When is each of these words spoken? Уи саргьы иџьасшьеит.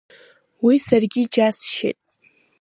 Уи 0.65 0.75
саргьы 0.85 1.19
иџьасшьеит. 1.23 1.99